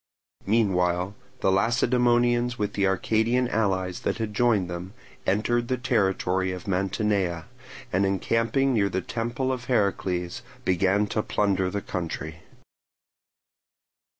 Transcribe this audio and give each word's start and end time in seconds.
Meanwhile 0.47 1.13
the 1.41 1.51
Lacedaemonians 1.51 2.57
with 2.57 2.73
the 2.73 2.87
Arcadian 2.87 3.47
allies 3.47 3.99
that 3.99 4.17
had 4.17 4.33
joined 4.33 4.67
them, 4.67 4.95
entered 5.27 5.67
the 5.67 5.77
territory 5.77 6.51
of 6.51 6.67
Mantinea, 6.67 7.45
and 7.93 8.03
encamping 8.03 8.73
near 8.73 8.89
the 8.89 9.01
temple 9.01 9.51
of 9.53 9.65
Heracles 9.65 10.41
began 10.65 11.05
to 11.05 11.21
plunder 11.21 11.69
the 11.69 11.81
country. 11.83 12.37